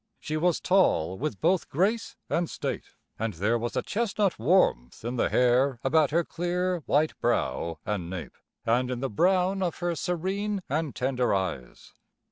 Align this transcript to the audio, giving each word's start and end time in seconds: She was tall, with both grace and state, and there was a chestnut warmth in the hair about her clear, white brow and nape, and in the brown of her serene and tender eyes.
She 0.19 0.35
was 0.35 0.59
tall, 0.59 1.15
with 1.19 1.39
both 1.39 1.69
grace 1.69 2.15
and 2.27 2.49
state, 2.49 2.95
and 3.19 3.35
there 3.35 3.59
was 3.59 3.75
a 3.75 3.83
chestnut 3.83 4.39
warmth 4.39 5.05
in 5.05 5.15
the 5.15 5.29
hair 5.29 5.79
about 5.83 6.09
her 6.09 6.23
clear, 6.23 6.79
white 6.87 7.13
brow 7.21 7.77
and 7.85 8.09
nape, 8.09 8.35
and 8.65 8.89
in 8.89 9.01
the 9.01 9.11
brown 9.11 9.61
of 9.61 9.77
her 9.77 9.93
serene 9.93 10.63
and 10.67 10.95
tender 10.95 11.35
eyes. 11.35 11.93